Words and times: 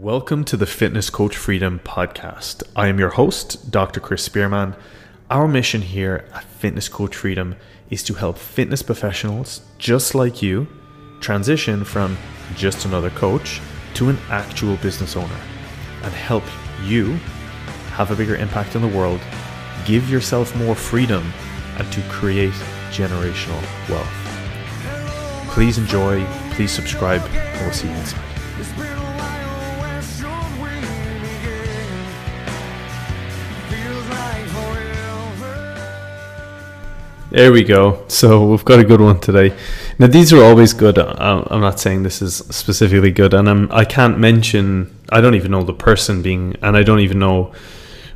Welcome 0.00 0.42
to 0.46 0.56
the 0.56 0.66
Fitness 0.66 1.08
Coach 1.08 1.36
Freedom 1.36 1.78
podcast. 1.84 2.64
I 2.74 2.88
am 2.88 2.98
your 2.98 3.10
host, 3.10 3.70
Dr. 3.70 4.00
Chris 4.00 4.24
Spearman. 4.24 4.74
Our 5.30 5.46
mission 5.46 5.82
here 5.82 6.28
at 6.34 6.42
Fitness 6.42 6.88
Coach 6.88 7.14
Freedom 7.14 7.54
is 7.90 8.02
to 8.02 8.14
help 8.14 8.36
fitness 8.36 8.82
professionals 8.82 9.60
just 9.78 10.16
like 10.16 10.42
you 10.42 10.66
transition 11.20 11.84
from 11.84 12.18
just 12.56 12.84
another 12.84 13.10
coach 13.10 13.60
to 13.94 14.08
an 14.08 14.18
actual 14.30 14.76
business 14.78 15.14
owner 15.14 15.40
and 16.02 16.12
help 16.12 16.42
you 16.82 17.14
have 17.92 18.10
a 18.10 18.16
bigger 18.16 18.34
impact 18.34 18.74
in 18.74 18.82
the 18.82 18.88
world, 18.88 19.20
give 19.86 20.10
yourself 20.10 20.56
more 20.56 20.74
freedom, 20.74 21.32
and 21.78 21.90
to 21.92 22.02
create 22.08 22.52
generational 22.90 23.62
wealth. 23.88 25.52
Please 25.54 25.78
enjoy, 25.78 26.26
please 26.50 26.72
subscribe, 26.72 27.22
and 27.22 27.60
we'll 27.60 27.72
see 27.72 27.88
you 27.88 27.94
inside. 27.94 28.93
There 37.34 37.50
we 37.50 37.64
go. 37.64 38.04
So 38.06 38.46
we've 38.46 38.64
got 38.64 38.78
a 38.78 38.84
good 38.84 39.00
one 39.00 39.18
today. 39.18 39.52
Now 39.98 40.06
these 40.06 40.32
are 40.32 40.40
always 40.40 40.72
good. 40.72 40.96
I'm 40.98 41.60
not 41.60 41.80
saying 41.80 42.04
this 42.04 42.22
is 42.22 42.36
specifically 42.36 43.10
good, 43.10 43.34
and 43.34 43.48
I'm 43.48 43.72
I 43.72 43.84
can't 43.84 44.20
mention. 44.20 44.96
I 45.08 45.20
don't 45.20 45.34
even 45.34 45.50
know 45.50 45.64
the 45.64 45.72
person 45.74 46.22
being, 46.22 46.54
and 46.62 46.76
I 46.76 46.84
don't 46.84 47.00
even 47.00 47.18
know 47.18 47.52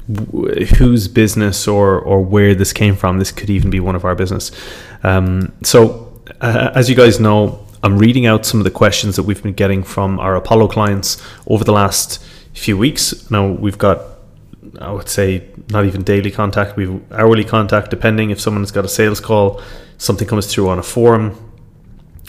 wh- 0.07 0.63
whose 0.77 1.09
business 1.09 1.67
or 1.67 1.99
or 1.99 2.21
where 2.21 2.55
this 2.55 2.73
came 2.73 2.95
from. 2.95 3.19
This 3.19 3.33
could 3.33 3.51
even 3.51 3.71
be 3.71 3.81
one 3.81 3.97
of 3.97 4.05
our 4.05 4.15
business. 4.15 4.53
Um, 5.03 5.53
so 5.65 6.23
uh, 6.41 6.71
as 6.77 6.89
you 6.89 6.95
guys 6.95 7.19
know, 7.19 7.67
I'm 7.83 7.99
reading 7.99 8.25
out 8.27 8.47
some 8.47 8.61
of 8.61 8.65
the 8.65 8.71
questions 8.71 9.17
that 9.17 9.25
we've 9.25 9.43
been 9.43 9.53
getting 9.53 9.83
from 9.83 10.21
our 10.21 10.37
Apollo 10.37 10.69
clients 10.69 11.21
over 11.49 11.65
the 11.65 11.73
last 11.73 12.23
few 12.55 12.79
weeks. 12.79 13.29
Now 13.33 13.49
we've 13.49 13.79
got 13.79 13.99
I 14.81 14.93
would 14.93 15.09
say 15.09 15.49
not 15.71 15.85
even 15.87 16.03
daily 16.03 16.31
contact, 16.31 16.77
we've 16.77 17.01
hourly 17.13 17.45
contact, 17.45 17.91
depending 17.91 18.31
if 18.31 18.41
someone's 18.41 18.71
got 18.71 18.85
a 18.85 18.89
sales 18.89 19.21
call, 19.21 19.61
something 19.99 20.29
comes 20.29 20.47
through 20.47 20.69
on 20.69 20.79
a 20.79 20.83
forum. 20.83 21.37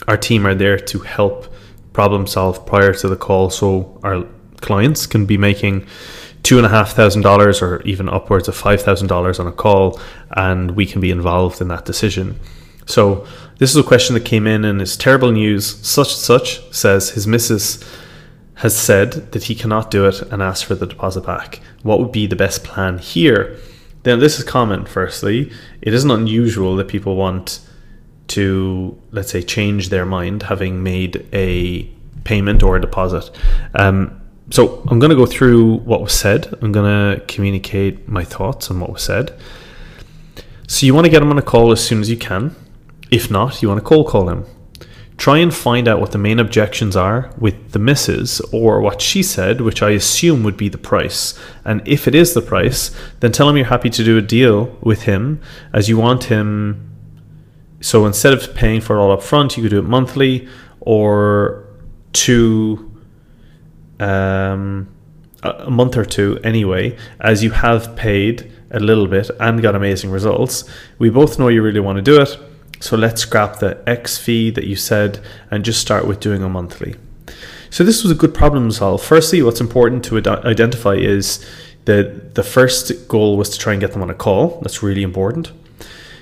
Our 0.08 0.16
team 0.16 0.46
are 0.46 0.54
there 0.54 0.78
to 0.78 0.98
help 1.00 1.52
problem 1.92 2.26
solve 2.26 2.66
prior 2.66 2.92
to 2.94 3.08
the 3.08 3.16
call 3.16 3.50
so 3.50 4.00
our 4.02 4.26
clients 4.60 5.06
can 5.06 5.26
be 5.26 5.36
making 5.36 5.86
two 6.42 6.56
and 6.56 6.66
a 6.66 6.68
half 6.68 6.92
thousand 6.92 7.22
dollars 7.22 7.60
or 7.62 7.82
even 7.82 8.08
upwards 8.08 8.48
of 8.48 8.56
five 8.56 8.80
thousand 8.82 9.08
dollars 9.08 9.38
on 9.38 9.46
a 9.46 9.52
call 9.52 10.00
and 10.32 10.72
we 10.72 10.86
can 10.86 11.00
be 11.00 11.10
involved 11.10 11.60
in 11.60 11.68
that 11.68 11.84
decision. 11.84 12.38
So 12.86 13.26
this 13.58 13.70
is 13.70 13.76
a 13.76 13.82
question 13.82 14.14
that 14.14 14.24
came 14.24 14.46
in 14.46 14.64
and 14.64 14.80
it's 14.80 14.96
terrible 14.96 15.30
news. 15.30 15.86
Such 15.86 16.14
such 16.14 16.72
says 16.72 17.10
his 17.10 17.26
missus 17.26 17.84
has 18.60 18.76
said 18.76 19.32
that 19.32 19.44
he 19.44 19.54
cannot 19.54 19.90
do 19.90 20.06
it 20.06 20.20
and 20.30 20.42
asked 20.42 20.66
for 20.66 20.74
the 20.74 20.86
deposit 20.86 21.22
back. 21.22 21.60
What 21.82 21.98
would 21.98 22.12
be 22.12 22.26
the 22.26 22.36
best 22.36 22.62
plan 22.62 22.98
here? 22.98 23.56
Now, 24.04 24.16
this 24.16 24.38
is 24.38 24.44
common, 24.44 24.84
firstly. 24.84 25.50
It 25.80 25.94
isn't 25.94 26.10
unusual 26.10 26.76
that 26.76 26.86
people 26.86 27.16
want 27.16 27.60
to, 28.28 29.00
let's 29.12 29.30
say, 29.30 29.40
change 29.42 29.88
their 29.88 30.04
mind 30.04 30.42
having 30.42 30.82
made 30.82 31.26
a 31.32 31.84
payment 32.24 32.62
or 32.62 32.76
a 32.76 32.80
deposit. 32.82 33.30
Um, 33.74 34.20
so, 34.50 34.82
I'm 34.88 34.98
going 34.98 35.10
to 35.10 35.16
go 35.16 35.26
through 35.26 35.76
what 35.78 36.02
was 36.02 36.12
said. 36.12 36.54
I'm 36.60 36.70
going 36.70 37.16
to 37.16 37.24
communicate 37.28 38.08
my 38.08 38.24
thoughts 38.24 38.70
on 38.70 38.78
what 38.78 38.92
was 38.92 39.02
said. 39.02 39.32
So, 40.68 40.84
you 40.84 40.92
want 40.92 41.06
to 41.06 41.10
get 41.10 41.22
him 41.22 41.30
on 41.30 41.38
a 41.38 41.42
call 41.42 41.72
as 41.72 41.82
soon 41.82 42.02
as 42.02 42.10
you 42.10 42.18
can. 42.18 42.54
If 43.10 43.30
not, 43.30 43.62
you 43.62 43.68
want 43.68 43.80
to 43.80 43.86
cold 43.86 44.08
call 44.08 44.28
him 44.28 44.44
try 45.20 45.36
and 45.36 45.54
find 45.54 45.86
out 45.86 46.00
what 46.00 46.12
the 46.12 46.18
main 46.18 46.38
objections 46.38 46.96
are 46.96 47.30
with 47.38 47.72
the 47.72 47.78
missus 47.78 48.40
or 48.54 48.80
what 48.80 49.02
she 49.02 49.22
said, 49.22 49.60
which 49.60 49.82
I 49.82 49.90
assume 49.90 50.42
would 50.44 50.56
be 50.56 50.70
the 50.70 50.78
price. 50.78 51.38
And 51.62 51.86
if 51.86 52.08
it 52.08 52.14
is 52.14 52.32
the 52.32 52.40
price, 52.40 52.90
then 53.20 53.30
tell 53.30 53.46
him 53.46 53.58
you're 53.58 53.66
happy 53.66 53.90
to 53.90 54.02
do 54.02 54.16
a 54.16 54.22
deal 54.22 54.78
with 54.80 55.02
him 55.02 55.42
as 55.74 55.90
you 55.90 55.98
want 55.98 56.24
him. 56.24 56.96
So 57.82 58.06
instead 58.06 58.32
of 58.32 58.54
paying 58.54 58.80
for 58.80 58.96
it 58.96 58.98
all 58.98 59.12
up 59.12 59.22
front, 59.22 59.58
you 59.58 59.62
could 59.62 59.68
do 59.68 59.78
it 59.80 59.84
monthly 59.84 60.48
or 60.80 61.66
two, 62.14 62.90
um, 63.98 64.88
a 65.42 65.50
a 65.50 65.70
month 65.70 65.98
or 65.98 66.06
two 66.06 66.40
anyway, 66.42 66.96
as 67.20 67.44
you 67.44 67.50
have 67.50 67.94
paid 67.94 68.50
a 68.70 68.80
little 68.80 69.06
bit 69.06 69.30
and 69.38 69.60
got 69.60 69.74
amazing 69.74 70.10
results. 70.10 70.64
We 70.98 71.10
both 71.10 71.38
know 71.38 71.48
you 71.48 71.62
really 71.62 71.80
want 71.80 71.96
to 71.96 72.02
do 72.02 72.22
it. 72.22 72.38
So 72.80 72.96
let's 72.96 73.22
scrap 73.22 73.58
the 73.58 73.82
X 73.86 74.18
fee 74.18 74.50
that 74.50 74.64
you 74.64 74.74
said 74.74 75.20
and 75.50 75.64
just 75.64 75.80
start 75.80 76.06
with 76.06 76.18
doing 76.18 76.42
a 76.42 76.48
monthly. 76.48 76.96
So 77.68 77.84
this 77.84 78.02
was 78.02 78.10
a 78.10 78.14
good 78.14 78.34
problem 78.34 78.70
to 78.70 78.74
solve. 78.74 79.02
Firstly, 79.02 79.42
what's 79.42 79.60
important 79.60 80.04
to 80.06 80.18
ide- 80.18 80.26
identify 80.26 80.94
is 80.94 81.44
that 81.84 82.34
the 82.34 82.42
first 82.42 83.06
goal 83.06 83.36
was 83.36 83.50
to 83.50 83.58
try 83.58 83.72
and 83.72 83.80
get 83.80 83.92
them 83.92 84.02
on 84.02 84.10
a 84.10 84.14
call. 84.14 84.58
That's 84.62 84.82
really 84.82 85.02
important. 85.02 85.52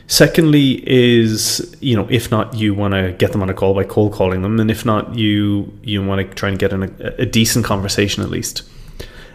Secondly, 0.08 0.82
is 0.86 1.76
you 1.80 1.94
know 1.94 2.06
if 2.10 2.30
not 2.30 2.54
you 2.54 2.74
want 2.74 2.94
to 2.94 3.12
get 3.12 3.32
them 3.32 3.42
on 3.42 3.50
a 3.50 3.54
call 3.54 3.74
by 3.74 3.84
cold 3.84 4.12
calling 4.12 4.42
them, 4.42 4.58
and 4.58 4.70
if 4.70 4.84
not 4.84 5.14
you 5.14 5.70
you 5.82 6.04
want 6.04 6.26
to 6.26 6.34
try 6.34 6.48
and 6.48 6.58
get 6.58 6.72
in 6.72 6.82
a, 6.82 6.90
a 7.18 7.26
decent 7.26 7.64
conversation 7.64 8.22
at 8.22 8.30
least. 8.30 8.62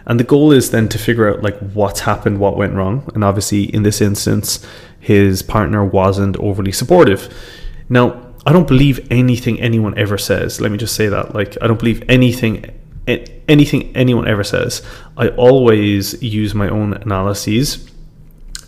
And 0.06 0.20
the 0.20 0.24
goal 0.24 0.52
is 0.52 0.70
then 0.70 0.88
to 0.90 0.98
figure 0.98 1.28
out 1.28 1.42
like 1.42 1.58
what's 1.58 2.00
happened, 2.00 2.38
what 2.38 2.56
went 2.56 2.74
wrong, 2.74 3.10
and 3.14 3.24
obviously 3.24 3.64
in 3.74 3.82
this 3.82 4.00
instance, 4.00 4.64
his 5.00 5.42
partner 5.42 5.84
wasn't 5.84 6.36
overly 6.38 6.72
supportive. 6.72 7.32
Now, 7.88 8.34
I 8.46 8.52
don't 8.52 8.68
believe 8.68 9.06
anything 9.10 9.60
anyone 9.60 9.96
ever 9.96 10.18
says. 10.18 10.60
Let 10.60 10.70
me 10.70 10.78
just 10.78 10.94
say 10.94 11.08
that. 11.08 11.34
Like, 11.34 11.56
I 11.62 11.66
don't 11.66 11.78
believe 11.78 12.02
anything 12.08 12.70
anything 13.06 13.94
anyone 13.94 14.26
ever 14.26 14.44
says. 14.44 14.82
I 15.16 15.28
always 15.28 16.22
use 16.22 16.54
my 16.54 16.68
own 16.68 16.94
analyses 16.94 17.90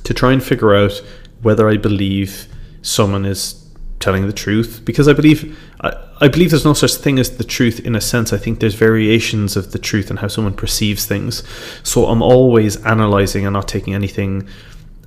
to 0.05 0.13
try 0.13 0.33
and 0.33 0.43
figure 0.43 0.75
out 0.75 1.03
whether 1.43 1.69
I 1.69 1.77
believe 1.79 2.47
someone 2.83 3.25
is 3.25 3.66
telling 3.99 4.27
the 4.27 4.33
truth 4.33 4.83
because 4.85 5.09
I 5.09 5.13
believe 5.13 5.59
I, 5.81 5.93
I 6.21 6.29
believe 6.29 6.51
there's 6.51 6.65
no 6.65 6.75
such 6.75 6.95
thing 6.95 7.19
as 7.19 7.37
the 7.37 7.45
truth 7.45 7.81
in 7.81 7.95
a 7.95 8.01
sense. 8.01 8.33
I 8.33 8.39
think 8.39 8.61
there's 8.61 8.75
variations 8.75 9.57
of 9.57 9.73
the 9.73 9.79
truth 9.79 10.11
and 10.11 10.19
how 10.19 10.29
someone 10.29 10.55
perceives 10.55 11.07
things. 11.07 11.43
So 11.83 12.07
I'm 12.07 12.23
always 12.23 12.77
analyzing 12.85 13.47
and 13.47 13.55
not 13.55 13.69
taking 13.69 13.95
anything 13.95 14.49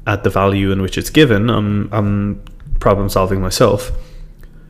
at 0.08 0.24
the 0.24 0.30
value 0.30 0.72
in 0.72 0.82
which 0.82 0.98
it's 0.98 1.10
given. 1.10 1.50
I'm 1.50 1.90
I'm 1.94 2.44
problem 2.80 3.10
solving 3.10 3.42
myself. 3.42 3.92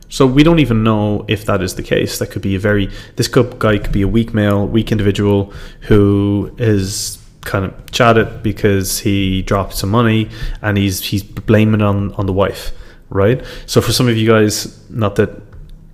So 0.08 0.26
we 0.26 0.42
don't 0.42 0.58
even 0.58 0.82
know 0.82 1.24
if 1.28 1.46
that 1.46 1.62
is 1.62 1.76
the 1.76 1.84
case. 1.84 2.18
That 2.18 2.32
could 2.32 2.42
be 2.42 2.56
a 2.56 2.58
very 2.58 2.90
this 3.16 3.28
guy 3.28 3.78
could 3.78 3.92
be 3.92 4.02
a 4.02 4.08
weak 4.08 4.34
male, 4.34 4.66
weak 4.66 4.90
individual 4.90 5.52
who 5.82 6.54
is 6.58 7.18
kind 7.42 7.64
of 7.64 7.90
chatted 7.90 8.42
because 8.42 8.98
he 8.98 9.42
dropped 9.42 9.74
some 9.74 9.90
money 9.90 10.28
and 10.62 10.76
he's 10.76 11.00
he's 11.00 11.22
blaming 11.22 11.80
it 11.80 11.84
on 11.84 12.12
on 12.14 12.26
the 12.26 12.32
wife, 12.32 12.72
right? 13.10 13.44
So 13.66 13.80
for 13.80 13.92
some 13.92 14.08
of 14.08 14.16
you 14.16 14.26
guys, 14.26 14.88
not 14.90 15.16
that 15.16 15.30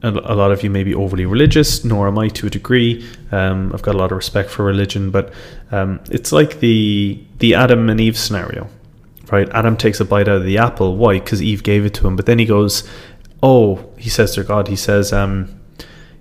a 0.02 0.34
lot 0.34 0.52
of 0.52 0.62
you 0.62 0.70
may 0.70 0.84
be 0.84 0.94
overly 0.94 1.26
religious, 1.26 1.84
nor 1.84 2.06
am 2.06 2.18
I 2.18 2.28
to 2.28 2.46
a 2.46 2.50
degree. 2.50 3.04
Um, 3.32 3.72
I've 3.74 3.82
got 3.82 3.94
a 3.94 3.98
lot 3.98 4.12
of 4.12 4.16
respect 4.16 4.50
for 4.50 4.64
religion, 4.64 5.10
but 5.10 5.32
um, 5.72 6.00
it's 6.10 6.32
like 6.32 6.60
the 6.60 7.20
the 7.38 7.54
Adam 7.54 7.88
and 7.88 8.00
Eve 8.00 8.16
scenario, 8.16 8.68
right? 9.32 9.48
Adam 9.50 9.76
takes 9.76 9.98
a 9.98 10.04
bite 10.04 10.28
out 10.28 10.36
of 10.36 10.44
the 10.44 10.58
apple. 10.58 10.96
Why? 10.96 11.18
Because 11.18 11.42
Eve 11.42 11.62
gave 11.62 11.84
it 11.84 11.94
to 11.94 12.06
him. 12.06 12.14
But 12.14 12.26
then 12.26 12.38
he 12.38 12.44
goes, 12.44 12.88
"Oh," 13.42 13.90
he 13.96 14.10
says 14.10 14.34
to 14.34 14.44
God. 14.44 14.68
He 14.68 14.76
says, 14.76 15.12
um, 15.12 15.48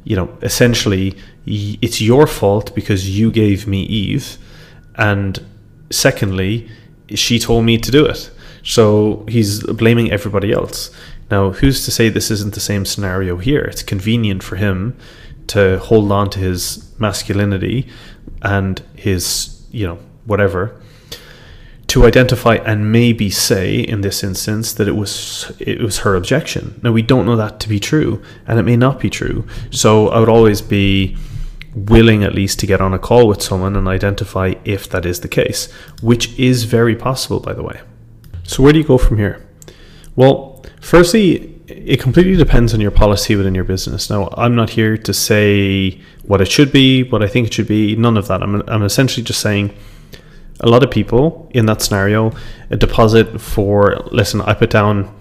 "You 0.03 0.15
know, 0.15 0.37
essentially, 0.41 1.15
it's 1.45 2.01
your 2.01 2.27
fault 2.27 2.73
because 2.73 3.19
you 3.19 3.29
gave 3.29 3.67
me 3.67 3.83
Eve, 3.83 4.37
and 4.95 5.45
secondly, 5.91 6.69
she 7.13 7.39
told 7.39 7.65
me 7.65 7.77
to 7.77 7.91
do 7.91 8.05
it." 8.05 8.31
So 8.65 9.23
he's 9.29 9.63
blaming 9.63 10.11
everybody 10.11 10.51
else. 10.51 10.91
Now, 11.31 11.51
who's 11.51 11.85
to 11.85 11.91
say 11.91 12.09
this 12.09 12.29
isn't 12.29 12.53
the 12.53 12.59
same 12.59 12.83
scenario 12.83 13.37
here? 13.37 13.61
It's 13.61 13.83
convenient 13.83 14.43
for 14.43 14.57
him 14.57 14.97
to 15.47 15.79
hold 15.79 16.11
on 16.11 16.29
to 16.31 16.39
his 16.39 16.91
masculinity 16.99 17.87
and 18.41 18.81
his, 18.95 19.63
you 19.71 19.87
know, 19.87 19.99
whatever 20.25 20.81
to 21.87 22.05
identify 22.05 22.55
and 22.55 22.91
maybe 22.91 23.29
say 23.29 23.79
in 23.79 24.01
this 24.01 24.21
instance 24.23 24.73
that 24.73 24.87
it 24.87 24.95
was 24.97 25.51
it 25.59 25.79
was 25.79 25.99
her 25.99 26.15
objection. 26.15 26.77
Now 26.83 26.91
we 26.91 27.01
don't 27.01 27.25
know 27.25 27.37
that 27.37 27.61
to 27.61 27.69
be 27.69 27.79
true, 27.79 28.21
and 28.47 28.59
it 28.59 28.63
may 28.63 28.75
not 28.75 28.99
be 28.99 29.09
true. 29.09 29.45
So 29.71 30.09
I 30.09 30.19
would 30.19 30.27
always 30.27 30.61
be 30.61 31.15
willing 31.73 32.23
at 32.23 32.33
least 32.33 32.59
to 32.59 32.67
get 32.67 32.81
on 32.81 32.93
a 32.93 32.99
call 32.99 33.27
with 33.27 33.41
someone 33.41 33.75
and 33.75 33.87
identify 33.87 34.55
if 34.65 34.89
that 34.89 35.05
is 35.05 35.21
the 35.21 35.27
case, 35.27 35.71
which 36.01 36.37
is 36.39 36.63
very 36.63 36.95
possible, 36.95 37.39
by 37.39 37.53
the 37.53 37.63
way. 37.63 37.79
So 38.45 38.63
where 38.63 38.73
do 38.73 38.79
you 38.79 38.85
go 38.85 38.97
from 38.97 39.17
here? 39.17 39.45
Well, 40.15 40.63
firstly, 40.79 41.59
it 41.67 41.99
completely 41.99 42.35
depends 42.35 42.73
on 42.73 42.79
your 42.79 42.91
policy 42.91 43.35
within 43.35 43.55
your 43.55 43.63
business. 43.63 44.09
Now, 44.09 44.29
I'm 44.37 44.55
not 44.55 44.69
here 44.69 44.97
to 44.97 45.13
say 45.13 45.99
what 46.23 46.41
it 46.41 46.49
should 46.49 46.71
be, 46.71 47.03
what 47.03 47.23
I 47.23 47.27
think 47.27 47.47
it 47.47 47.53
should 47.53 47.67
be, 47.67 47.95
none 47.95 48.17
of 48.17 48.27
that. 48.27 48.43
I'm, 48.43 48.61
I'm 48.67 48.83
essentially 48.83 49.23
just 49.23 49.41
saying 49.41 49.75
a 50.59 50.67
lot 50.67 50.83
of 50.83 50.91
people 50.91 51.49
in 51.53 51.65
that 51.65 51.81
scenario 51.81 52.31
a 52.69 52.77
deposit 52.77 53.39
for 53.39 53.97
listen 54.11 54.41
i 54.41 54.53
put 54.53 54.69
down 54.69 55.13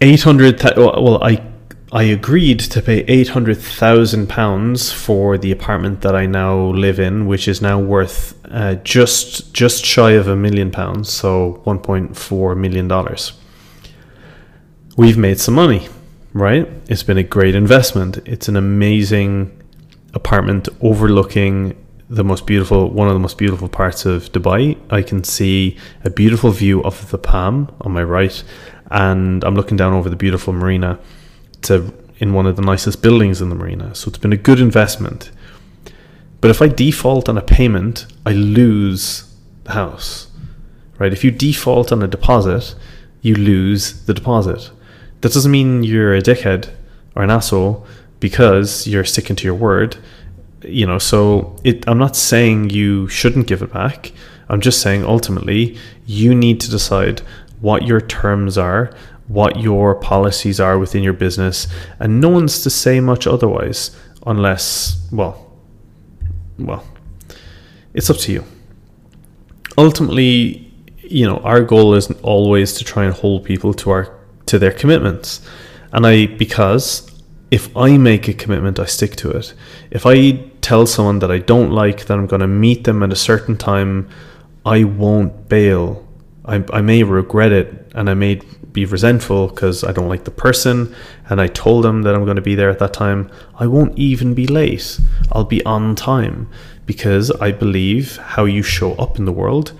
800 0.00 0.58
th- 0.58 0.76
well 0.76 1.22
i 1.22 1.36
I 1.94 2.04
agreed 2.04 2.58
to 2.58 2.80
pay 2.80 3.00
eight 3.00 3.28
hundred 3.28 3.58
thousand 3.58 4.30
pounds 4.30 4.90
for 4.90 5.36
the 5.36 5.52
apartment 5.52 6.00
that 6.00 6.16
I 6.16 6.24
now 6.24 6.56
live 6.70 6.98
in, 6.98 7.26
which 7.26 7.46
is 7.46 7.60
now 7.60 7.78
worth 7.78 8.34
uh, 8.50 8.76
just 8.76 9.52
just 9.52 9.84
shy 9.84 10.12
of 10.12 10.26
a 10.26 10.34
million 10.34 10.70
pounds, 10.70 11.12
so 11.12 11.60
one 11.64 11.78
point 11.78 12.16
four 12.16 12.54
million 12.54 12.88
dollars. 12.88 13.34
We've 14.96 15.18
made 15.18 15.38
some 15.38 15.52
money, 15.52 15.86
right? 16.32 16.66
It's 16.88 17.02
been 17.02 17.18
a 17.18 17.22
great 17.22 17.54
investment. 17.54 18.16
It's 18.26 18.48
an 18.48 18.56
amazing 18.56 19.62
apartment 20.14 20.70
overlooking 20.80 21.76
the 22.08 22.24
most 22.24 22.46
beautiful 22.46 22.88
one 22.88 23.08
of 23.08 23.12
the 23.12 23.20
most 23.20 23.36
beautiful 23.36 23.68
parts 23.68 24.06
of 24.06 24.32
Dubai. 24.32 24.78
I 24.88 25.02
can 25.02 25.24
see 25.24 25.76
a 26.04 26.10
beautiful 26.10 26.52
view 26.52 26.82
of 26.84 27.10
the 27.10 27.18
Palm 27.18 27.70
on 27.82 27.92
my 27.92 28.02
right, 28.02 28.42
and 28.90 29.44
I'm 29.44 29.56
looking 29.56 29.76
down 29.76 29.92
over 29.92 30.08
the 30.08 30.16
beautiful 30.16 30.54
marina 30.54 30.98
to 31.62 31.92
in 32.18 32.32
one 32.32 32.46
of 32.46 32.54
the 32.56 32.62
nicest 32.62 33.02
buildings 33.02 33.40
in 33.40 33.48
the 33.48 33.54
marina. 33.54 33.94
So 33.94 34.08
it's 34.08 34.18
been 34.18 34.32
a 34.32 34.36
good 34.36 34.60
investment. 34.60 35.32
But 36.40 36.50
if 36.50 36.62
I 36.62 36.68
default 36.68 37.28
on 37.28 37.36
a 37.36 37.42
payment, 37.42 38.06
I 38.24 38.32
lose 38.32 39.34
the 39.64 39.72
house. 39.72 40.28
Right? 40.98 41.12
If 41.12 41.24
you 41.24 41.32
default 41.32 41.90
on 41.90 42.02
a 42.02 42.06
deposit, 42.06 42.76
you 43.22 43.34
lose 43.34 44.04
the 44.04 44.14
deposit. 44.14 44.70
That 45.20 45.32
doesn't 45.32 45.50
mean 45.50 45.82
you're 45.82 46.14
a 46.14 46.22
dickhead 46.22 46.70
or 47.16 47.22
an 47.22 47.30
asshole 47.30 47.86
because 48.20 48.86
you're 48.86 49.04
sticking 49.04 49.36
to 49.36 49.44
your 49.44 49.54
word. 49.54 49.96
You 50.62 50.86
know, 50.86 50.98
so 50.98 51.56
it 51.64 51.88
I'm 51.88 51.98
not 51.98 52.14
saying 52.14 52.70
you 52.70 53.08
shouldn't 53.08 53.48
give 53.48 53.62
it 53.62 53.72
back. 53.72 54.12
I'm 54.48 54.60
just 54.60 54.80
saying 54.80 55.04
ultimately 55.04 55.76
you 56.06 56.34
need 56.34 56.60
to 56.60 56.70
decide 56.70 57.20
what 57.60 57.84
your 57.84 58.00
terms 58.00 58.58
are, 58.58 58.92
what 59.32 59.58
your 59.58 59.94
policies 59.94 60.60
are 60.60 60.78
within 60.78 61.02
your 61.02 61.12
business, 61.12 61.66
and 61.98 62.20
no 62.20 62.28
one's 62.28 62.62
to 62.62 62.70
say 62.70 63.00
much 63.00 63.26
otherwise 63.26 63.96
unless, 64.26 65.08
well, 65.10 65.52
well, 66.58 66.84
it's 67.94 68.10
up 68.10 68.18
to 68.18 68.32
you. 68.32 68.44
Ultimately, 69.78 70.70
you 70.98 71.26
know, 71.26 71.38
our 71.38 71.62
goal 71.62 71.94
isn't 71.94 72.20
always 72.22 72.74
to 72.74 72.84
try 72.84 73.04
and 73.04 73.14
hold 73.14 73.44
people 73.44 73.74
to 73.74 73.90
our 73.90 74.18
to 74.46 74.58
their 74.58 74.72
commitments. 74.72 75.40
And 75.92 76.06
I 76.06 76.26
because 76.26 77.10
if 77.50 77.74
I 77.76 77.96
make 77.98 78.28
a 78.28 78.34
commitment, 78.34 78.78
I 78.78 78.86
stick 78.86 79.16
to 79.16 79.30
it. 79.30 79.54
If 79.90 80.06
I 80.06 80.32
tell 80.62 80.86
someone 80.86 81.18
that 81.18 81.30
I 81.30 81.38
don't 81.38 81.70
like 81.70 82.06
that 82.06 82.18
I'm 82.18 82.26
going 82.26 82.40
to 82.40 82.48
meet 82.48 82.84
them 82.84 83.02
at 83.02 83.12
a 83.12 83.16
certain 83.16 83.56
time, 83.56 84.08
I 84.64 84.84
won't 84.84 85.48
bail. 85.48 86.06
I, 86.44 86.64
I 86.72 86.80
may 86.80 87.02
regret 87.02 87.52
it 87.52 87.92
and 87.94 88.08
I 88.08 88.14
may 88.14 88.40
be 88.72 88.84
resentful 88.84 89.48
because 89.48 89.84
I 89.84 89.92
don't 89.92 90.08
like 90.08 90.24
the 90.24 90.30
person 90.30 90.94
and 91.28 91.40
I 91.40 91.46
told 91.46 91.84
them 91.84 92.02
that 92.02 92.14
I'm 92.14 92.24
going 92.24 92.36
to 92.36 92.42
be 92.42 92.54
there 92.54 92.70
at 92.70 92.78
that 92.78 92.92
time. 92.92 93.30
I 93.56 93.66
won't 93.66 93.98
even 93.98 94.34
be 94.34 94.46
late. 94.46 94.98
I'll 95.30 95.44
be 95.44 95.64
on 95.64 95.94
time 95.94 96.48
because 96.86 97.30
I 97.32 97.52
believe 97.52 98.16
how 98.16 98.44
you 98.44 98.62
show 98.62 98.94
up 98.94 99.18
in 99.18 99.24
the 99.24 99.32
world 99.32 99.72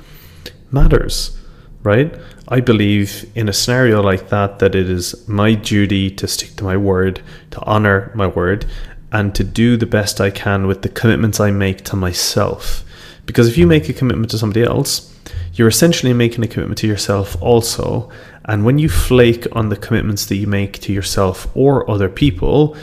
matters, 0.71 1.37
right? 1.83 2.15
I 2.49 2.61
believe 2.61 3.31
in 3.35 3.49
a 3.49 3.53
scenario 3.53 4.03
like 4.03 4.29
that 4.29 4.59
that 4.59 4.75
it 4.75 4.89
is 4.91 5.27
my 5.29 5.55
duty 5.55 6.11
to 6.11 6.29
stick 6.29 6.57
to 6.57 6.65
my 6.65 6.77
word, 6.77 7.23
to 7.51 7.61
honor 7.65 8.13
my 8.15 8.27
word, 8.27 8.67
and 9.11 9.35
to 9.35 9.45
do 9.45 9.77
the 9.77 9.87
best 9.87 10.21
I 10.21 10.31
can 10.31 10.67
with 10.67 10.83
the 10.83 10.89
commitments 10.89 11.41
I 11.41 11.51
make 11.51 11.85
to 11.85 11.97
myself. 11.97 12.85
Because 13.27 13.49
if 13.49 13.57
you 13.57 13.67
make 13.67 13.89
a 13.89 13.93
commitment 13.93 14.31
to 14.33 14.39
somebody 14.39 14.65
else, 14.65 15.15
you're 15.55 15.69
essentially 15.69 16.13
making 16.13 16.43
a 16.45 16.49
commitment 16.49 16.79
to 16.79 16.87
yourself 16.87 17.41
also. 17.41 18.11
And 18.45 18.65
when 18.65 18.79
you 18.79 18.89
flake 18.89 19.47
on 19.53 19.69
the 19.69 19.77
commitments 19.77 20.27
that 20.27 20.37
you 20.37 20.47
make 20.47 20.81
to 20.81 20.93
yourself 20.93 21.47
or 21.55 21.89
other 21.91 22.09
people, 22.09 22.77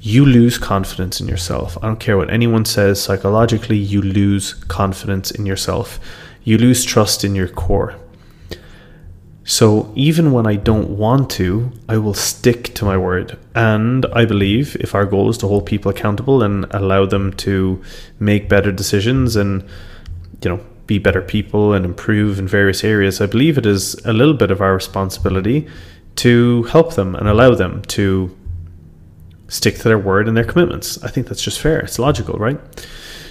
you 0.00 0.24
lose 0.24 0.58
confidence 0.58 1.20
in 1.20 1.28
yourself. 1.28 1.78
I 1.82 1.86
don't 1.86 2.00
care 2.00 2.16
what 2.16 2.30
anyone 2.30 2.64
says, 2.64 3.02
psychologically, 3.02 3.78
you 3.78 4.02
lose 4.02 4.54
confidence 4.54 5.30
in 5.30 5.46
yourself. 5.46 5.98
You 6.42 6.58
lose 6.58 6.84
trust 6.84 7.24
in 7.24 7.34
your 7.34 7.48
core. 7.48 7.94
So 9.44 9.92
even 9.94 10.32
when 10.32 10.46
I 10.46 10.56
don't 10.56 10.90
want 10.90 11.28
to, 11.32 11.70
I 11.88 11.98
will 11.98 12.14
stick 12.14 12.74
to 12.74 12.84
my 12.86 12.96
word. 12.96 13.38
And 13.54 14.06
I 14.06 14.24
believe 14.24 14.74
if 14.80 14.94
our 14.94 15.04
goal 15.04 15.28
is 15.28 15.38
to 15.38 15.48
hold 15.48 15.66
people 15.66 15.90
accountable 15.90 16.42
and 16.42 16.66
allow 16.70 17.04
them 17.04 17.32
to 17.34 17.82
make 18.18 18.48
better 18.48 18.72
decisions 18.72 19.36
and, 19.36 19.62
you 20.42 20.50
know, 20.50 20.64
be 20.86 20.98
better 20.98 21.22
people 21.22 21.72
and 21.72 21.84
improve 21.84 22.38
in 22.38 22.46
various 22.46 22.84
areas, 22.84 23.20
I 23.20 23.26
believe 23.26 23.58
it 23.58 23.66
is 23.66 23.94
a 24.04 24.12
little 24.12 24.34
bit 24.34 24.50
of 24.50 24.60
our 24.60 24.74
responsibility 24.74 25.66
to 26.16 26.64
help 26.64 26.94
them 26.94 27.14
and 27.14 27.28
allow 27.28 27.54
them 27.54 27.82
to 27.82 28.36
stick 29.48 29.76
to 29.76 29.84
their 29.84 29.98
word 29.98 30.28
and 30.28 30.36
their 30.36 30.44
commitments. 30.44 31.02
I 31.02 31.08
think 31.08 31.28
that's 31.28 31.42
just 31.42 31.60
fair. 31.60 31.80
It's 31.80 31.98
logical, 31.98 32.38
right? 32.38 32.58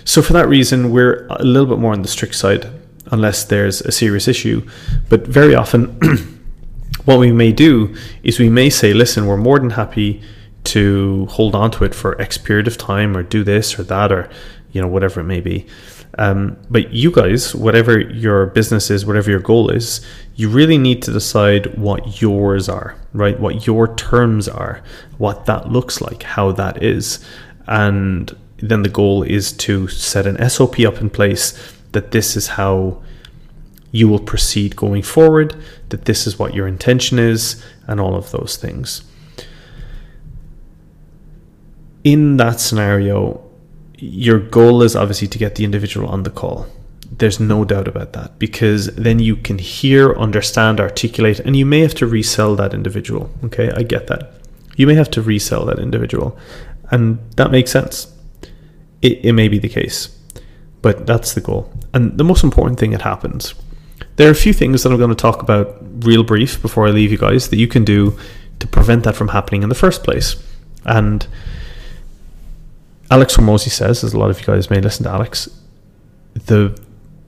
So 0.06 0.22
for 0.22 0.34
that 0.34 0.48
reason, 0.48 0.92
we're 0.92 1.28
a 1.30 1.44
little 1.44 1.68
bit 1.68 1.80
more 1.80 1.94
on 1.94 2.02
the 2.02 2.08
strict 2.08 2.36
side 2.36 2.70
unless 3.12 3.46
there's 3.46 3.82
a 3.82 3.92
serious 3.92 4.28
issue. 4.28 4.68
But 5.10 5.28
very 5.28 5.56
often, 5.56 6.00
what 7.06 7.20
we 7.20 7.32
may 7.32 7.52
do 7.52 7.96
is 8.24 8.40
we 8.40 8.50
may 8.50 8.70
say, 8.70 8.94
listen, 8.94 9.28
we're 9.28 9.38
more 9.38 9.60
than 9.60 9.72
happy 9.72 10.22
to 10.66 11.26
hold 11.28 11.56
on 11.56 11.72
to 11.72 11.84
it 11.84 11.94
for 11.94 12.20
X 12.22 12.38
period 12.38 12.68
of 12.68 12.78
time 12.78 13.16
or 13.18 13.24
do 13.24 13.44
this 13.44 13.78
or 13.78 13.84
that 13.84 14.12
or, 14.12 14.30
you 14.72 14.82
know, 14.82 14.88
whatever 14.88 15.20
it 15.20 15.26
may 15.26 15.42
be. 15.42 15.68
Um, 16.18 16.58
but 16.70 16.92
you 16.92 17.12
guys, 17.12 17.56
whatever 17.56 18.00
your 18.00 18.48
business 18.48 18.92
is, 18.92 19.06
whatever 19.06 19.32
your 19.32 19.40
goal 19.40 19.70
is, 19.72 20.06
you 20.36 20.48
really 20.48 20.78
need 20.78 21.02
to 21.04 21.12
decide 21.12 21.76
what 21.78 22.22
yours 22.22 22.70
are, 22.70 22.96
right? 23.14 23.40
What 23.40 23.66
your 23.66 23.94
terms 23.96 24.48
are, 24.48 24.84
what 25.18 25.46
that 25.46 25.72
looks 25.72 26.02
like, 26.02 26.24
how 26.24 26.52
that 26.52 26.84
is. 26.84 27.24
And 27.68 28.36
then 28.58 28.84
the 28.84 28.90
goal 28.90 29.24
is 29.24 29.52
to 29.54 29.88
set 29.88 30.28
an 30.28 30.50
SOP 30.50 30.80
up 30.82 31.02
in 31.02 31.10
place 31.10 31.74
that 31.94 32.12
this 32.12 32.36
is 32.36 32.48
how 32.50 33.02
you 33.92 34.08
will 34.08 34.20
proceed 34.20 34.76
going 34.76 35.04
forward, 35.04 35.56
that 35.90 36.06
this 36.06 36.26
is 36.26 36.40
what 36.40 36.54
your 36.54 36.68
intention 36.68 37.20
is, 37.20 37.64
and 37.88 38.00
all 38.00 38.16
of 38.16 38.32
those 38.32 38.58
things. 38.58 39.04
In 42.04 42.38
that 42.38 42.60
scenario, 42.60 43.44
your 44.04 44.40
goal 44.40 44.82
is 44.82 44.96
obviously 44.96 45.28
to 45.30 45.38
get 45.38 45.56
the 45.56 45.64
individual 45.64 46.08
on 46.08 46.24
the 46.24 46.30
call. 46.30 46.68
There's 47.12 47.40
no 47.40 47.64
doubt 47.64 47.88
about 47.88 48.14
that 48.14 48.40
because 48.40 48.88
then 48.96 49.20
you 49.20 49.36
can 49.36 49.60
hear, 49.60 50.14
understand, 50.16 50.80
articulate, 50.80 51.40
and 51.40 51.56
you 51.56 51.66
may 51.66 51.82
have 51.82 51.94
to 51.96 52.08
resell 52.08 52.56
that 52.56 52.74
individual. 52.74 53.30
Okay, 53.46 53.72
I 53.72 53.84
get 53.84 54.08
that. 54.08 54.34
You 54.76 54.88
may 54.88 54.96
have 54.96 55.12
to 55.12 55.22
resell 55.22 55.66
that 55.66 55.80
individual, 55.80 56.38
and 56.90 57.20
that 57.36 57.52
makes 57.52 57.72
sense. 57.72 58.12
It, 59.02 59.24
it 59.24 59.34
may 59.34 59.48
be 59.48 59.60
the 59.60 59.70
case, 59.70 60.18
but 60.82 61.06
that's 61.06 61.34
the 61.34 61.42
goal. 61.42 61.72
And 61.94 62.18
the 62.18 62.24
most 62.24 62.44
important 62.44 62.80
thing 62.80 62.92
that 62.92 63.04
happens 63.04 63.54
there 64.16 64.28
are 64.28 64.32
a 64.32 64.36
few 64.36 64.54
things 64.54 64.84
that 64.84 64.92
I'm 64.92 64.98
going 64.98 65.10
to 65.10 65.16
talk 65.16 65.42
about 65.42 65.78
real 66.06 66.24
brief 66.24 66.62
before 66.62 66.88
I 66.88 66.92
leave 66.92 67.12
you 67.12 67.18
guys 67.18 67.50
that 67.50 67.58
you 67.58 67.68
can 67.68 67.84
do 67.84 68.18
to 68.60 68.68
prevent 68.68 69.04
that 69.06 69.16
from 69.16 69.30
happening 69.30 69.64
in 69.64 69.70
the 69.70 69.76
first 69.76 70.04
place. 70.04 70.36
And 70.86 71.26
Alex 73.14 73.38
Hormozi 73.38 73.70
says, 73.70 74.04
as 74.04 74.14
a 74.14 74.18
lot 74.18 74.32
of 74.32 74.40
you 74.40 74.46
guys 74.48 74.72
may 74.72 74.82
listen 74.82 75.04
to 75.04 75.12
Alex, 75.12 75.48
the 76.34 76.76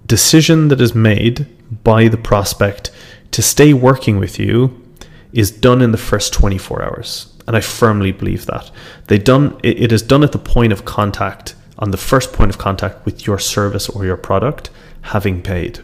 decision 0.08 0.70
that 0.70 0.82
is 0.82 0.96
made 0.96 1.46
by 1.84 2.08
the 2.08 2.18
prospect 2.18 2.90
to 3.30 3.44
stay 3.44 3.72
working 3.72 4.18
with 4.18 4.40
you 4.40 4.82
is 5.32 5.52
done 5.52 5.84
in 5.84 5.92
the 5.92 6.00
first 6.00 6.34
24 6.34 6.82
hours. 6.82 7.32
And 7.46 7.56
I 7.56 7.62
firmly 7.62 8.12
believe 8.12 8.48
that. 8.48 8.72
They 9.10 9.20
done 9.20 9.60
it 9.62 9.92
is 9.92 10.02
done 10.02 10.24
at 10.24 10.32
the 10.32 10.40
point 10.40 10.74
of 10.74 10.86
contact, 10.86 11.54
on 11.78 11.92
the 11.92 11.98
first 11.98 12.34
point 12.34 12.50
of 12.50 12.58
contact 12.58 13.06
with 13.06 13.28
your 13.28 13.38
service 13.38 13.88
or 13.88 14.06
your 14.06 14.18
product, 14.18 14.72
having 15.02 15.44
paid. 15.44 15.82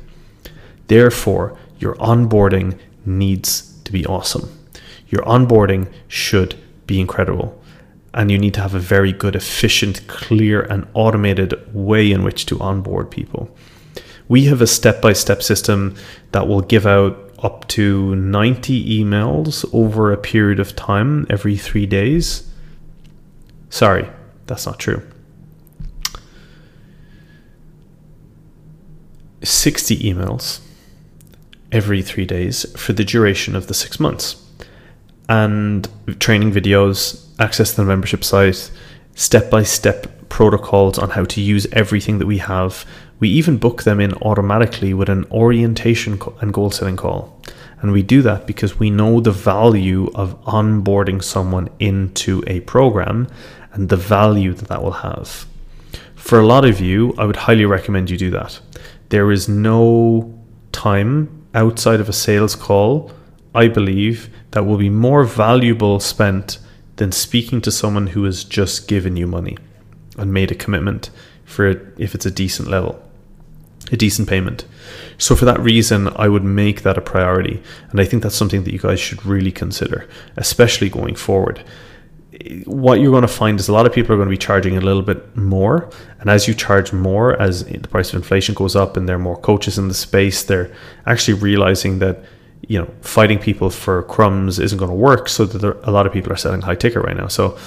Therefore, 0.88 1.56
your 1.78 1.94
onboarding 1.98 2.80
needs 3.06 3.80
to 3.84 3.92
be 3.92 4.04
awesome. 4.08 4.50
Your 5.10 5.22
onboarding 5.26 5.94
should 6.08 6.56
be 6.88 7.00
incredible. 7.00 7.61
And 8.14 8.30
you 8.30 8.38
need 8.38 8.54
to 8.56 8.62
have 8.62 8.74
a 8.74 8.80
very 8.80 9.14
good, 9.14 9.36
efficient, 9.36 10.06
clear, 10.08 10.62
and 10.62 10.88
automated 10.94 11.54
way 11.74 12.12
in 12.12 12.24
which 12.24 12.46
to 12.48 12.60
onboard 12.60 13.10
people. 13.10 13.50
We 14.28 14.46
have 14.46 14.62
a 14.62 14.68
step 14.68 15.02
by 15.02 15.14
step 15.14 15.42
system 15.42 15.96
that 16.32 16.48
will 16.48 16.62
give 16.62 16.86
out 16.86 17.32
up 17.44 17.68
to 17.70 18.16
90 18.16 19.04
emails 19.04 19.68
over 19.74 20.12
a 20.12 20.18
period 20.18 20.60
of 20.60 20.76
time 20.76 21.26
every 21.30 21.58
three 21.58 21.86
days. 21.86 22.50
Sorry, 23.70 24.08
that's 24.48 24.66
not 24.66 24.80
true. 24.80 25.02
60 29.44 29.98
emails 29.98 30.60
every 31.72 32.02
three 32.02 32.26
days 32.26 32.66
for 32.78 32.94
the 32.94 33.04
duration 33.04 33.56
of 33.56 33.68
the 33.68 33.74
six 33.74 34.00
months. 34.00 34.36
And 35.30 35.88
training 36.20 36.52
videos, 36.52 37.26
access 37.42 37.72
to 37.72 37.78
the 37.78 37.86
membership 37.86 38.24
site, 38.24 38.72
step 39.16 39.50
by 39.50 39.64
step 39.64 40.30
protocols 40.30 40.98
on 40.98 41.10
how 41.10 41.26
to 41.26 41.42
use 41.42 41.68
everything 41.74 42.20
that 42.20 42.28
we 42.28 42.38
have. 42.38 42.86
We 43.20 43.30
even 43.30 43.58
book 43.58 43.84
them 43.84 44.00
in 44.00 44.14
automatically 44.22 44.94
with 44.94 45.10
an 45.10 45.26
orientation 45.32 46.20
and 46.40 46.54
goal 46.54 46.72
setting 46.72 46.96
call. 46.96 47.42
And 47.82 47.92
we 47.92 48.04
do 48.04 48.22
that 48.22 48.46
because 48.46 48.80
we 48.80 48.90
know 48.90 49.20
the 49.20 49.32
value 49.32 50.10
of 50.14 50.40
onboarding 50.46 51.24
someone 51.24 51.70
into 51.80 52.44
a 52.48 52.60
program 52.62 53.28
and 53.74 53.90
the 53.90 53.98
value 53.98 54.54
that 54.54 54.68
that 54.70 54.84
will 54.84 54.92
have. 54.92 55.48
For 56.16 56.40
a 56.40 56.46
lot 56.46 56.64
of 56.64 56.80
you, 56.80 57.14
I 57.18 57.26
would 57.26 57.36
highly 57.36 57.66
recommend 57.66 58.10
you 58.10 58.18
do 58.18 58.30
that. 58.32 58.60
There 59.10 59.32
is 59.32 59.50
no 59.50 60.40
time 60.72 61.46
outside 61.54 62.00
of 62.00 62.08
a 62.08 62.14
sales 62.14 62.56
call, 62.56 63.12
I 63.56 63.68
believe, 63.68 64.30
that 64.52 64.66
will 64.66 64.78
be 64.78 64.90
more 64.90 65.24
valuable 65.24 66.00
spent 66.00 66.60
than 67.02 67.12
speaking 67.12 67.62
to 67.62 67.72
someone 67.72 68.06
who 68.06 68.26
has 68.26 68.44
just 68.44 68.88
given 68.88 69.18
you 69.18 69.26
money 69.26 69.58
and 70.20 70.32
made 70.32 70.52
a 70.52 70.56
commitment 70.56 71.10
for 71.46 71.66
it 71.66 71.82
if 71.98 72.14
it's 72.14 72.28
a 72.28 72.30
decent 72.30 72.70
level, 72.70 73.02
a 73.92 73.98
decent 73.98 74.30
payment. 74.30 74.66
So, 75.18 75.36
for 75.36 75.46
that 75.46 75.60
reason, 75.60 76.10
I 76.16 76.28
would 76.28 76.44
make 76.44 76.84
that 76.84 77.00
a 77.00 77.02
priority. 77.02 77.60
And 77.90 78.00
I 78.00 78.06
think 78.06 78.22
that's 78.22 78.36
something 78.36 78.66
that 78.66 78.72
you 78.72 78.78
guys 78.78 79.00
should 79.00 79.26
really 79.26 79.52
consider, 79.52 80.08
especially 80.38 80.90
going 80.90 81.16
forward 81.16 81.64
what 82.66 83.00
you're 83.00 83.12
going 83.12 83.22
to 83.22 83.28
find 83.28 83.60
is 83.60 83.68
a 83.68 83.74
lot 83.74 83.86
of 83.86 83.94
people 83.94 84.14
are 84.14 84.18
going 84.18 84.28
to 84.28 84.32
be 84.32 84.38
charging 84.38 84.76
a 84.76 84.82
little 84.82 85.04
bit 85.04 85.36
more 85.36 85.88
and 86.20 86.30
as 86.30 86.48
you 86.48 86.56
charge 86.56 86.92
more 86.92 87.40
as 87.40 87.66
the 87.66 87.88
price 87.88 88.10
of 88.10 88.16
inflation 88.16 88.56
goes 88.56 88.76
up 88.76 88.98
and 88.98 89.08
there 89.08 89.18
are 89.18 89.20
more 89.20 89.38
coaches 89.38 89.78
in 89.78 89.90
the 89.90 89.94
space 89.94 90.42
they're 90.44 90.74
actually 91.06 91.36
realizing 91.36 92.00
that 92.00 92.24
you 92.68 92.80
know 92.80 92.90
fighting 93.02 93.40
people 93.40 93.70
for 93.70 94.04
crumbs 94.04 94.60
isn't 94.60 94.78
going 94.78 94.90
to 94.90 94.96
work 94.96 95.28
so 95.30 95.46
that 95.46 95.60
there, 95.60 95.78
a 95.84 95.92
lot 95.92 96.06
of 96.06 96.14
people 96.14 96.32
are 96.32 96.38
selling 96.38 96.62
high 96.62 96.76
ticket 96.76 97.04
right 97.04 97.18
now 97.18 97.28
so 97.28 97.58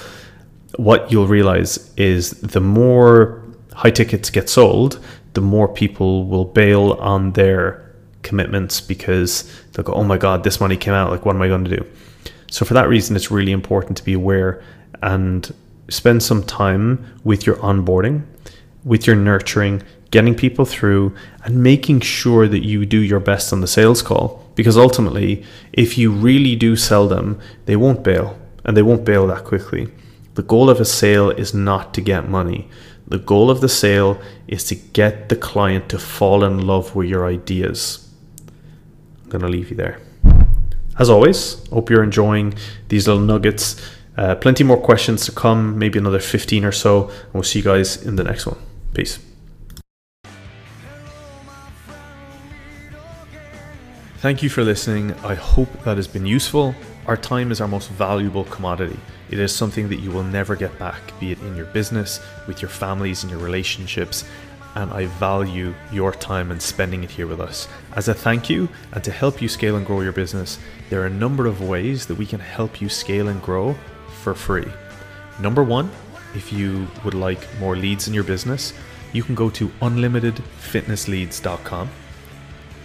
what 0.77 1.11
you'll 1.11 1.27
realize 1.27 1.93
is 1.95 2.31
the 2.41 2.61
more 2.61 3.43
high 3.73 3.91
tickets 3.91 4.29
get 4.29 4.49
sold 4.49 4.99
the 5.33 5.41
more 5.41 5.67
people 5.67 6.25
will 6.25 6.45
bail 6.45 6.93
on 6.93 7.31
their 7.33 7.81
commitments 8.23 8.81
because 8.81 9.51
they'll 9.73 9.85
go 9.85 9.93
oh 9.93 10.03
my 10.03 10.17
god 10.17 10.43
this 10.43 10.59
money 10.59 10.77
came 10.77 10.93
out 10.93 11.11
like 11.11 11.25
what 11.25 11.35
am 11.35 11.41
i 11.41 11.47
going 11.47 11.63
to 11.63 11.77
do 11.77 11.85
so 12.55 12.63
for 12.63 12.73
that 12.75 12.87
reason, 12.87 13.17
it's 13.17 13.29
really 13.29 13.51
important 13.51 13.97
to 13.97 14.03
be 14.05 14.13
aware 14.13 14.63
and 15.03 15.53
spend 15.89 16.23
some 16.23 16.41
time 16.41 17.05
with 17.25 17.45
your 17.45 17.57
onboarding, 17.57 18.23
with 18.85 19.05
your 19.05 19.17
nurturing, 19.17 19.83
getting 20.09 20.33
people 20.35 20.63
through, 20.63 21.13
and 21.43 21.61
making 21.61 21.99
sure 21.99 22.47
that 22.47 22.63
you 22.63 22.85
do 22.85 22.99
your 22.99 23.19
best 23.19 23.51
on 23.51 23.59
the 23.59 23.67
sales 23.67 24.01
call. 24.01 24.44
Because 24.55 24.77
ultimately, 24.77 25.43
if 25.73 25.97
you 25.97 26.11
really 26.11 26.55
do 26.55 26.75
sell 26.75 27.07
them, 27.07 27.39
they 27.65 27.75
won't 27.75 28.03
bail, 28.03 28.39
and 28.63 28.75
they 28.75 28.81
won't 28.81 29.05
bail 29.05 29.27
that 29.27 29.43
quickly. 29.43 29.89
The 30.35 30.43
goal 30.43 30.69
of 30.69 30.79
a 30.79 30.85
sale 30.85 31.29
is 31.29 31.53
not 31.53 31.93
to 31.93 32.01
get 32.01 32.29
money. 32.29 32.69
The 33.07 33.19
goal 33.19 33.51
of 33.51 33.61
the 33.61 33.69
sale 33.69 34.19
is 34.47 34.63
to 34.65 34.75
get 34.75 35.29
the 35.29 35.35
client 35.35 35.89
to 35.89 35.99
fall 35.99 36.43
in 36.43 36.65
love 36.65 36.95
with 36.95 37.07
your 37.07 37.27
ideas. 37.27 38.09
I'm 39.23 39.29
going 39.29 39.43
to 39.43 39.47
leave 39.47 39.69
you 39.69 39.75
there. 39.75 39.99
As 40.97 41.09
always, 41.09 41.67
hope 41.69 41.89
you're 41.89 42.03
enjoying 42.03 42.53
these 42.87 43.07
little 43.07 43.21
nuggets. 43.21 43.79
Uh, 44.17 44.35
plenty 44.35 44.63
more 44.63 44.77
questions 44.77 45.25
to 45.25 45.31
come, 45.31 45.77
maybe 45.77 45.99
another 45.99 46.19
15 46.19 46.63
or 46.63 46.71
so. 46.71 47.09
And 47.09 47.33
we'll 47.33 47.43
see 47.43 47.59
you 47.59 47.65
guys 47.65 48.01
in 48.03 48.15
the 48.15 48.23
next 48.23 48.45
one. 48.45 48.57
Peace. 48.93 49.19
Thank 54.25 54.41
you 54.41 54.49
for 54.49 54.63
listening. 54.63 55.13
I 55.23 55.35
hope 55.35 55.71
that 55.83 55.97
has 55.97 56.07
been 56.07 56.25
useful. 56.25 56.73
Our 57.05 57.15
time 57.15 57.51
is 57.51 57.61
our 57.61 57.67
most 57.67 57.91
valuable 57.91 58.45
commodity. 58.45 58.97
It 59.29 59.37
is 59.37 59.53
something 59.53 59.87
that 59.89 59.99
you 59.99 60.09
will 60.09 60.23
never 60.23 60.55
get 60.55 60.79
back, 60.79 60.99
be 61.19 61.31
it 61.31 61.39
in 61.41 61.55
your 61.55 61.67
business, 61.67 62.19
with 62.47 62.59
your 62.59 62.69
families, 62.69 63.21
and 63.21 63.29
your 63.29 63.39
relationships. 63.39 64.25
And 64.73 64.91
I 64.91 65.05
value 65.05 65.75
your 65.91 66.11
time 66.11 66.49
and 66.49 66.59
spending 66.59 67.03
it 67.03 67.11
here 67.11 67.27
with 67.27 67.39
us. 67.39 67.67
As 67.93 68.07
a 68.07 68.15
thank 68.15 68.49
you 68.49 68.67
and 68.93 69.03
to 69.03 69.11
help 69.11 69.43
you 69.43 69.47
scale 69.47 69.75
and 69.75 69.85
grow 69.85 70.01
your 70.01 70.11
business, 70.11 70.57
there 70.89 71.03
are 71.03 71.05
a 71.05 71.11
number 71.11 71.45
of 71.45 71.61
ways 71.61 72.07
that 72.07 72.15
we 72.15 72.25
can 72.25 72.39
help 72.39 72.81
you 72.81 72.89
scale 72.89 73.27
and 73.27 73.39
grow 73.43 73.75
for 74.23 74.33
free. 74.33 74.65
Number 75.39 75.61
one, 75.61 75.91
if 76.33 76.51
you 76.51 76.87
would 77.03 77.13
like 77.13 77.47
more 77.59 77.75
leads 77.75 78.07
in 78.07 78.13
your 78.15 78.23
business, 78.23 78.73
you 79.13 79.21
can 79.21 79.35
go 79.35 79.51
to 79.51 79.67
unlimitedfitnessleads.com 79.81 81.89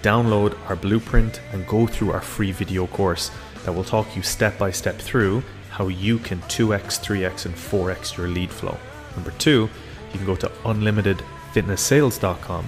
download 0.03 0.59
our 0.69 0.77
blueprint 0.77 1.41
and 1.53 1.67
go 1.67 1.87
through 1.87 2.13
our 2.13 2.21
free 2.21 2.53
video 2.53 2.87
course 2.87 3.31
that 3.65 3.73
will 3.73 3.85
talk 3.85 4.15
you 4.17 4.23
step 4.23 4.59
by 4.59 4.71
step 4.71 4.99
through 4.99 5.43
how 5.71 5.89
you 5.89 6.19
can 6.19 6.41
2x, 6.43 7.01
3x, 7.01 7.47
and 7.47 7.55
4x 7.55 8.15
your 8.17 8.29
lead 8.29 8.51
flow. 8.51 8.77
Number 9.15 9.31
two, 9.33 9.69
you 10.13 10.19
can 10.19 10.27
go 10.27 10.37
to 10.37 10.49
unlimitedfitnesssales.com 10.65 12.67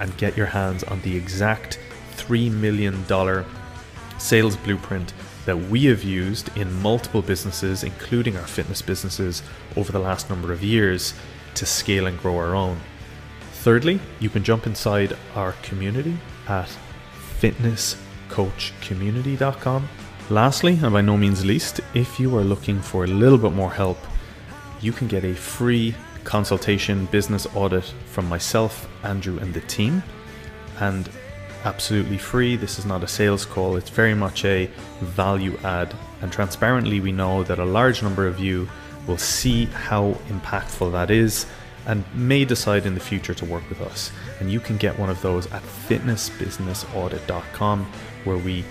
and 0.00 0.16
get 0.16 0.36
your 0.36 0.46
hands 0.46 0.82
on 0.84 1.00
the 1.02 1.16
exact 1.16 1.78
$3 2.16 2.52
million 2.52 3.04
sales 4.18 4.56
blueprint 4.56 5.12
that 5.46 5.58
we 5.58 5.84
have 5.86 6.02
used 6.02 6.56
in 6.56 6.72
multiple 6.80 7.22
businesses, 7.22 7.84
including 7.84 8.36
our 8.36 8.46
fitness 8.46 8.80
businesses, 8.80 9.42
over 9.76 9.92
the 9.92 9.98
last 9.98 10.30
number 10.30 10.52
of 10.52 10.62
years 10.62 11.14
to 11.54 11.66
scale 11.66 12.06
and 12.06 12.18
grow 12.18 12.36
our 12.36 12.54
own. 12.54 12.78
Thirdly, 13.52 14.00
you 14.20 14.30
can 14.30 14.44
jump 14.44 14.66
inside 14.66 15.16
our 15.34 15.52
community 15.62 16.16
at 16.48 16.68
fitnesscoachcommunity.com. 17.40 19.88
Lastly, 20.30 20.78
and 20.82 20.92
by 20.92 21.02
no 21.02 21.16
means 21.16 21.44
least, 21.44 21.80
if 21.92 22.18
you 22.18 22.36
are 22.36 22.44
looking 22.44 22.80
for 22.80 23.04
a 23.04 23.08
little 23.08 23.38
bit 23.38 23.52
more 23.52 23.70
help, 23.70 23.98
you 24.80 24.92
can 24.92 25.08
get 25.08 25.24
a 25.24 25.34
free 25.34 25.94
consultation 26.24 27.06
business 27.06 27.46
audit 27.54 27.84
from 28.06 28.28
myself, 28.28 28.88
Andrew, 29.02 29.38
and 29.38 29.52
the 29.52 29.60
team. 29.62 30.02
And 30.80 31.08
absolutely 31.64 32.18
free. 32.18 32.56
This 32.56 32.78
is 32.78 32.86
not 32.86 33.02
a 33.02 33.08
sales 33.08 33.44
call, 33.44 33.76
it's 33.76 33.90
very 33.90 34.14
much 34.14 34.44
a 34.44 34.70
value 35.00 35.58
add. 35.64 35.94
And 36.22 36.32
transparently, 36.32 37.00
we 37.00 37.12
know 37.12 37.42
that 37.44 37.58
a 37.58 37.64
large 37.64 38.02
number 38.02 38.26
of 38.26 38.38
you 38.38 38.68
will 39.06 39.18
see 39.18 39.66
how 39.66 40.12
impactful 40.28 40.92
that 40.92 41.10
is 41.10 41.46
and 41.86 42.04
may 42.14 42.44
decide 42.44 42.86
in 42.86 42.94
the 42.94 43.00
future 43.00 43.34
to 43.34 43.44
work 43.44 43.68
with 43.68 43.80
us. 43.80 44.10
And 44.40 44.50
you 44.50 44.60
can 44.60 44.76
get 44.76 44.98
one 44.98 45.10
of 45.10 45.22
those 45.22 45.46
at 45.52 45.62
fitnessbusinessaudit.com 45.62 47.86
where 48.24 48.38
we 48.38 48.64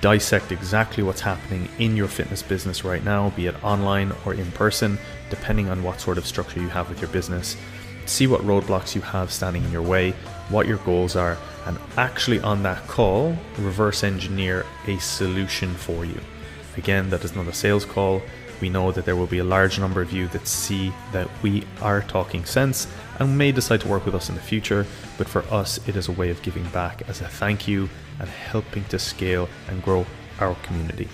dissect 0.00 0.52
exactly 0.52 1.02
what's 1.02 1.22
happening 1.22 1.68
in 1.78 1.96
your 1.96 2.08
fitness 2.08 2.42
business 2.42 2.84
right 2.84 3.02
now, 3.02 3.30
be 3.30 3.46
it 3.46 3.64
online 3.64 4.12
or 4.24 4.34
in 4.34 4.50
person, 4.52 4.98
depending 5.30 5.68
on 5.68 5.82
what 5.82 6.00
sort 6.00 6.18
of 6.18 6.26
structure 6.26 6.60
you 6.60 6.68
have 6.68 6.88
with 6.88 7.00
your 7.00 7.10
business. 7.10 7.56
See 8.04 8.26
what 8.26 8.42
roadblocks 8.42 8.94
you 8.94 9.00
have 9.00 9.32
standing 9.32 9.64
in 9.64 9.72
your 9.72 9.82
way, 9.82 10.12
what 10.48 10.66
your 10.66 10.78
goals 10.78 11.16
are, 11.16 11.36
and 11.66 11.78
actually 11.96 12.40
on 12.40 12.62
that 12.62 12.86
call, 12.86 13.36
reverse 13.58 14.04
engineer 14.04 14.64
a 14.86 14.98
solution 14.98 15.74
for 15.74 16.04
you. 16.04 16.20
Again, 16.76 17.10
that 17.10 17.24
is 17.24 17.34
not 17.34 17.48
a 17.48 17.52
sales 17.52 17.84
call. 17.84 18.22
We 18.60 18.68
know 18.68 18.92
that 18.92 19.04
there 19.04 19.16
will 19.16 19.26
be 19.26 19.38
a 19.38 19.44
large 19.44 19.78
number 19.78 20.00
of 20.00 20.12
you 20.12 20.28
that 20.28 20.46
see 20.46 20.92
that 21.12 21.28
we 21.42 21.64
are 21.82 22.02
talking 22.02 22.44
sense 22.44 22.86
and 23.18 23.36
may 23.36 23.52
decide 23.52 23.80
to 23.82 23.88
work 23.88 24.04
with 24.06 24.14
us 24.14 24.28
in 24.28 24.34
the 24.34 24.40
future, 24.40 24.86
but 25.18 25.28
for 25.28 25.42
us, 25.52 25.78
it 25.88 25.96
is 25.96 26.08
a 26.08 26.12
way 26.12 26.30
of 26.30 26.42
giving 26.42 26.64
back 26.68 27.02
as 27.08 27.20
a 27.20 27.28
thank 27.28 27.68
you 27.68 27.88
and 28.18 28.28
helping 28.28 28.84
to 28.84 28.98
scale 28.98 29.48
and 29.68 29.82
grow 29.82 30.06
our 30.40 30.54
community. 30.56 31.08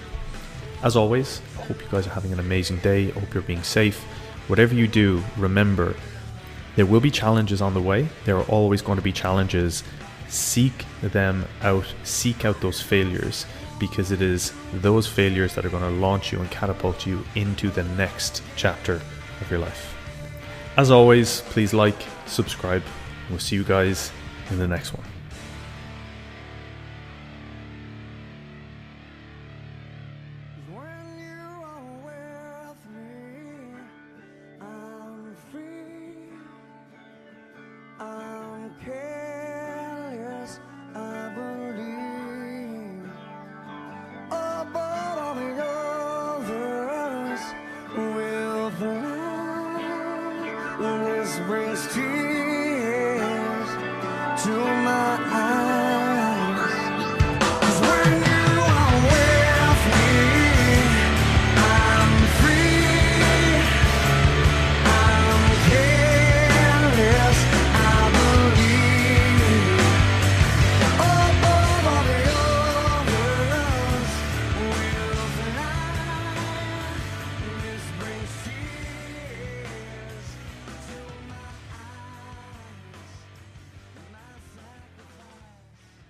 As 0.82 0.96
always, 0.96 1.40
I 1.58 1.62
hope 1.62 1.80
you 1.80 1.88
guys 1.90 2.06
are 2.06 2.11
having 2.11 2.32
an 2.32 2.40
amazing 2.40 2.78
day. 2.78 3.08
I 3.08 3.18
hope 3.18 3.34
you're 3.34 3.42
being 3.42 3.62
safe. 3.62 4.02
Whatever 4.49 4.75
you 4.75 4.88
do, 4.88 5.22
remember 5.37 5.94
there 6.75 6.87
will 6.87 7.00
be 7.00 7.11
challenges 7.11 7.61
on 7.61 7.75
the 7.75 7.82
way. 7.82 8.08
There 8.25 8.37
are 8.37 8.44
always 8.44 8.82
going 8.82 8.96
to 8.96 9.02
be 9.02 9.12
challenges. 9.12 9.84
Seek 10.28 10.87
them 11.02 11.44
out, 11.61 11.84
seek 12.04 12.44
out 12.44 12.61
those 12.61 12.80
failures 12.80 13.46
because 13.83 14.12
it 14.12 14.23
is 14.23 14.53
those 14.75 15.09
failures 15.09 15.57
that 15.57 15.67
are 15.67 15.69
going 15.69 15.83
to 15.83 15.91
launch 15.91 16.31
you 16.31 16.39
and 16.39 16.49
catapult 16.53 17.05
you 17.05 17.25
into 17.35 17.69
the 17.69 17.83
next 17.83 18.41
chapter 18.55 19.03
of 19.41 19.51
your 19.51 19.59
life. 19.59 19.97
As 20.77 20.93
always, 20.93 21.41
please 21.47 21.75
like, 21.75 22.01
subscribe, 22.27 22.85
and 22.85 23.31
we'll 23.31 23.41
see 23.41 23.57
you 23.57 23.65
guys 23.65 24.12
in 24.51 24.59
the 24.59 24.69
next 24.69 24.95
one. 24.95 25.12